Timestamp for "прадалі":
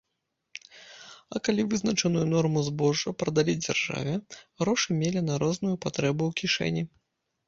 3.21-3.53